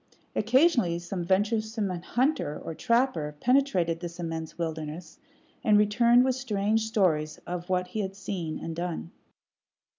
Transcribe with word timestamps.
Occasionally 0.35 0.97
some 0.97 1.23
venturesome 1.23 1.87
hunter 1.91 2.59
or 2.65 2.73
trapper 2.73 3.35
penetrated 3.39 3.99
this 3.99 4.19
immense 4.19 4.57
wilderness, 4.57 5.19
and 5.63 5.77
returned 5.77 6.25
with 6.25 6.33
strange 6.33 6.87
stories 6.87 7.37
of 7.45 7.69
what 7.69 7.89
he 7.89 7.99
had 7.99 8.15
seen 8.15 8.57
and 8.57 8.75
done. 8.75 9.11